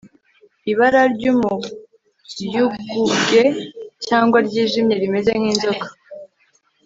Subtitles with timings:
[0.71, 3.41] ibara ry'umuyugubwe
[4.05, 5.85] cyangwa ryijimye, rimeze nk'inzoka